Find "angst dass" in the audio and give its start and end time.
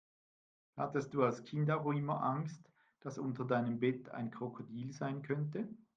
2.23-3.19